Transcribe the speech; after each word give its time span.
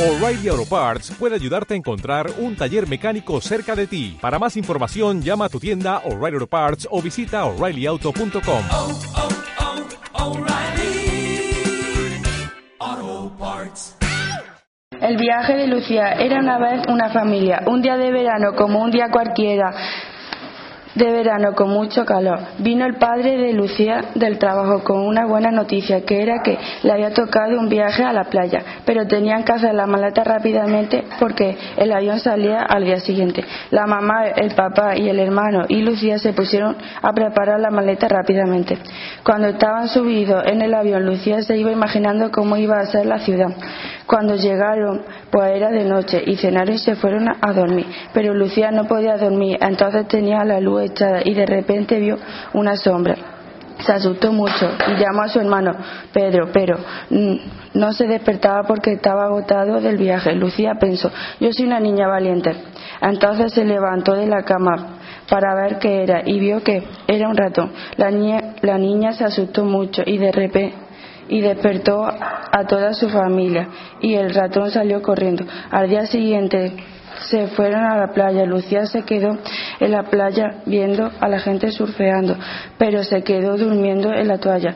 O'Reilly 0.00 0.48
Auto 0.48 0.64
Parts 0.64 1.10
puede 1.18 1.34
ayudarte 1.34 1.74
a 1.74 1.76
encontrar 1.76 2.30
un 2.38 2.56
taller 2.56 2.88
mecánico 2.88 3.38
cerca 3.42 3.76
de 3.76 3.86
ti. 3.86 4.16
Para 4.18 4.38
más 4.38 4.56
información, 4.56 5.20
llama 5.20 5.44
a 5.44 5.48
tu 5.50 5.60
tienda 5.60 5.98
O'Reilly 6.06 6.36
Auto 6.36 6.46
Parts 6.46 6.88
o 6.90 7.02
visita 7.02 7.44
oreillyauto.com. 7.44 8.62
oh, 8.72 8.98
oh, 12.80 13.32
Parts. 13.38 13.98
El 15.02 15.18
viaje 15.18 15.52
de 15.52 15.66
Lucía 15.66 16.12
era 16.12 16.40
una 16.40 16.58
vez 16.58 16.80
una 16.88 17.12
familia, 17.12 17.64
un 17.66 17.82
día 17.82 17.98
de 17.98 18.10
verano 18.10 18.54
como 18.56 18.82
un 18.82 18.90
día 18.90 19.10
cualquiera 19.12 19.70
de 20.94 21.10
verano 21.10 21.54
con 21.54 21.70
mucho 21.70 22.04
calor. 22.04 22.38
Vino 22.58 22.84
el 22.86 22.96
padre 22.96 23.36
de 23.36 23.52
Lucía 23.52 24.06
del 24.14 24.38
trabajo 24.38 24.82
con 24.82 25.00
una 25.00 25.26
buena 25.26 25.50
noticia, 25.50 26.04
que 26.04 26.22
era 26.22 26.42
que 26.42 26.58
le 26.82 26.92
había 26.92 27.12
tocado 27.12 27.58
un 27.58 27.68
viaje 27.68 28.02
a 28.02 28.12
la 28.12 28.24
playa, 28.24 28.62
pero 28.84 29.06
tenían 29.06 29.44
que 29.44 29.52
hacer 29.52 29.74
la 29.74 29.86
maleta 29.86 30.24
rápidamente 30.24 31.04
porque 31.18 31.56
el 31.76 31.92
avión 31.92 32.18
salía 32.20 32.62
al 32.62 32.84
día 32.84 33.00
siguiente. 33.00 33.44
La 33.70 33.86
mamá, 33.86 34.26
el 34.36 34.54
papá 34.54 34.96
y 34.96 35.08
el 35.08 35.18
hermano 35.18 35.64
y 35.68 35.82
Lucía 35.82 36.18
se 36.18 36.32
pusieron 36.32 36.76
a 37.02 37.12
preparar 37.12 37.60
la 37.60 37.70
maleta 37.70 38.08
rápidamente. 38.08 38.78
Cuando 39.24 39.48
estaban 39.48 39.88
subidos 39.88 40.44
en 40.46 40.62
el 40.62 40.74
avión, 40.74 41.06
Lucía 41.06 41.42
se 41.42 41.56
iba 41.56 41.70
imaginando 41.70 42.30
cómo 42.30 42.56
iba 42.56 42.78
a 42.78 42.86
ser 42.86 43.06
la 43.06 43.18
ciudad. 43.18 43.48
Cuando 44.10 44.34
llegaron, 44.34 45.02
pues 45.30 45.52
era 45.54 45.70
de 45.70 45.84
noche 45.84 46.20
y 46.26 46.34
cenaron 46.34 46.74
y 46.74 46.78
se 46.78 46.96
fueron 46.96 47.28
a 47.28 47.52
dormir. 47.52 47.86
Pero 48.12 48.34
Lucía 48.34 48.72
no 48.72 48.88
podía 48.88 49.16
dormir, 49.16 49.56
entonces 49.60 50.08
tenía 50.08 50.44
la 50.44 50.58
luz 50.58 50.82
echada 50.82 51.20
y 51.24 51.32
de 51.32 51.46
repente 51.46 52.00
vio 52.00 52.18
una 52.52 52.74
sombra. 52.74 53.14
Se 53.78 53.92
asustó 53.92 54.32
mucho 54.32 54.68
y 54.88 55.00
llamó 55.00 55.22
a 55.22 55.28
su 55.28 55.38
hermano 55.38 55.76
Pedro, 56.12 56.48
pero 56.52 56.76
mm, 57.08 57.34
no 57.74 57.92
se 57.92 58.08
despertaba 58.08 58.64
porque 58.64 58.94
estaba 58.94 59.26
agotado 59.26 59.80
del 59.80 59.96
viaje. 59.96 60.34
Lucía 60.34 60.74
pensó, 60.74 61.12
yo 61.38 61.52
soy 61.52 61.66
una 61.66 61.78
niña 61.78 62.08
valiente. 62.08 62.50
Entonces 63.00 63.52
se 63.52 63.64
levantó 63.64 64.14
de 64.14 64.26
la 64.26 64.42
cama 64.42 64.98
para 65.28 65.54
ver 65.54 65.78
qué 65.78 66.02
era 66.02 66.22
y 66.26 66.40
vio 66.40 66.64
que 66.64 66.82
era 67.06 67.28
un 67.28 67.36
ratón. 67.36 67.70
La 67.96 68.10
niña, 68.10 68.56
la 68.62 68.76
niña 68.76 69.12
se 69.12 69.22
asustó 69.22 69.64
mucho 69.64 70.02
y 70.04 70.18
de 70.18 70.32
repente 70.32 70.89
y 71.30 71.40
despertó 71.40 72.04
a 72.04 72.64
toda 72.66 72.92
su 72.92 73.08
familia 73.08 73.68
y 74.00 74.14
el 74.14 74.34
ratón 74.34 74.70
salió 74.70 75.00
corriendo. 75.00 75.44
Al 75.70 75.88
día 75.88 76.04
siguiente 76.06 76.74
se 77.30 77.46
fueron 77.48 77.84
a 77.84 77.96
la 77.96 78.12
playa. 78.12 78.44
Lucía 78.44 78.84
se 78.86 79.02
quedó 79.02 79.38
en 79.78 79.92
la 79.92 80.02
playa 80.02 80.62
viendo 80.66 81.08
a 81.20 81.28
la 81.28 81.38
gente 81.38 81.70
surfeando, 81.70 82.36
pero 82.78 83.04
se 83.04 83.22
quedó 83.22 83.56
durmiendo 83.56 84.12
en 84.12 84.26
la 84.26 84.38
toalla 84.38 84.74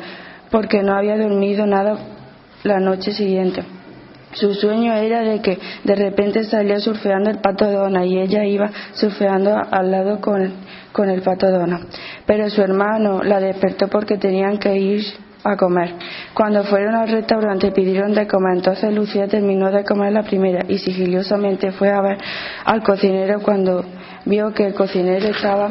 porque 0.50 0.82
no 0.82 0.96
había 0.96 1.18
dormido 1.18 1.66
nada 1.66 1.98
la 2.62 2.78
noche 2.78 3.12
siguiente. 3.12 3.64
Su 4.34 4.54
sueño 4.54 4.94
era 4.94 5.22
de 5.22 5.40
que 5.40 5.58
de 5.82 5.94
repente 5.96 6.44
salía 6.44 6.78
surfeando 6.78 7.30
el 7.30 7.38
pato 7.38 7.70
Dona 7.70 8.04
y 8.04 8.18
ella 8.18 8.44
iba 8.44 8.70
surfeando 8.92 9.56
al 9.70 9.90
lado 9.90 10.20
con, 10.20 10.52
con 10.92 11.10
el 11.10 11.22
pato 11.22 11.50
Dona. 11.50 11.80
Pero 12.26 12.48
su 12.50 12.62
hermano 12.62 13.22
la 13.24 13.40
despertó 13.40 13.88
porque 13.88 14.18
tenían 14.18 14.58
que 14.58 14.76
ir 14.76 15.04
a 15.44 15.56
comer. 15.56 15.94
Cuando 16.34 16.64
fueron 16.64 16.96
al 16.96 17.08
restaurante 17.08 17.70
pidieron 17.70 18.12
de 18.12 18.26
comer, 18.26 18.56
entonces 18.56 18.92
Lucía 18.92 19.28
terminó 19.28 19.70
de 19.70 19.84
comer 19.84 20.12
la 20.12 20.24
primera 20.24 20.64
y 20.66 20.78
sigilosamente 20.78 21.70
fue 21.70 21.92
a 21.92 22.00
ver 22.00 22.18
al 22.64 22.82
cocinero 22.82 23.40
cuando 23.40 23.84
vio 24.24 24.52
que 24.52 24.66
el 24.66 24.74
cocinero 24.74 25.28
estaba 25.28 25.70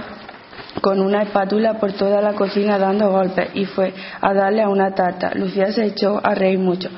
con 0.81 1.01
una 1.01 1.23
espátula 1.23 1.75
por 1.75 1.91
toda 1.93 2.21
la 2.21 2.33
cocina 2.33 2.77
dando 2.77 3.11
golpes 3.11 3.49
y 3.53 3.65
fue 3.65 3.93
a 4.21 4.33
darle 4.33 4.61
a 4.61 4.69
una 4.69 4.95
tarta. 4.95 5.31
Lucía 5.35 5.71
se 5.73 5.85
echó 5.85 6.21
a 6.23 6.33
reír 6.33 6.59
mucho. 6.59 6.89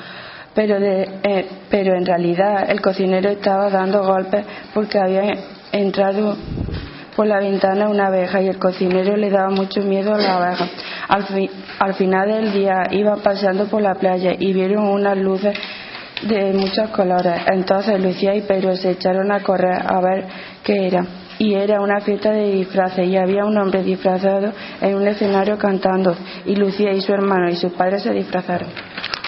Pero, 0.53 0.79
de, 0.79 1.09
eh, 1.23 1.45
pero 1.69 1.95
en 1.97 2.05
realidad 2.05 2.69
el 2.69 2.81
cocinero 2.81 3.29
estaba 3.29 3.69
dando 3.69 4.05
golpes 4.05 4.45
porque 4.73 4.99
había 4.99 5.23
entrado 5.71 6.37
por 7.15 7.27
la 7.27 7.39
ventana 7.39 7.89
una 7.89 8.07
abeja 8.07 8.41
y 8.41 8.47
el 8.47 8.59
cocinero 8.59 9.17
le 9.17 9.29
daba 9.29 9.49
mucho 9.49 9.81
miedo 9.81 10.13
a 10.13 10.17
la 10.17 10.35
abeja. 10.37 10.67
Al, 11.07 11.25
fi, 11.25 11.49
al 11.79 11.93
final 11.93 12.27
del 12.27 12.53
día 12.53 12.83
iban 12.91 13.19
paseando 13.21 13.65
por 13.65 13.81
la 13.81 13.95
playa 13.95 14.33
y 14.37 14.53
vieron 14.53 14.87
unas 14.87 15.17
luces 15.17 15.57
de 16.23 16.53
muchos 16.53 16.89
colores. 16.89 17.41
Entonces 17.47 18.01
Lucía 18.01 18.35
y 18.35 18.41
Pedro 18.41 18.75
se 18.75 18.91
echaron 18.91 19.31
a 19.31 19.41
correr 19.41 19.81
a 19.85 19.99
ver 20.01 20.25
qué 20.63 20.87
era. 20.87 21.05
Y 21.37 21.53
era 21.53 21.81
una 21.81 21.99
fiesta 21.99 22.31
de 22.31 22.51
disfraces 22.51 23.07
y 23.07 23.17
había 23.17 23.45
un 23.45 23.57
hombre 23.57 23.83
disfrazado 23.83 24.53
en 24.79 24.95
un 24.95 25.05
escenario 25.05 25.57
cantando 25.57 26.15
y 26.45 26.55
Lucía 26.55 26.93
y 26.93 27.01
su 27.01 27.13
hermano 27.13 27.49
y 27.49 27.55
sus 27.57 27.73
padres 27.73 28.03
se 28.03 28.13
disfrazaron. 28.13 28.69